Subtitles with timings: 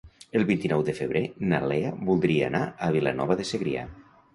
[0.37, 1.21] El vint-i-nou de febrer
[1.53, 3.91] na Lea voldria anar a Vilanova de Segrià.